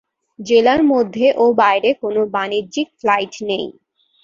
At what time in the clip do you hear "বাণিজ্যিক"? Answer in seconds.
2.35-2.87